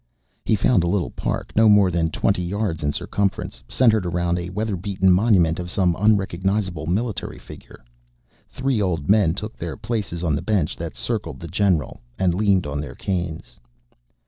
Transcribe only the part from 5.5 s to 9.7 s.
of some unrecognizable military figure. Three old men took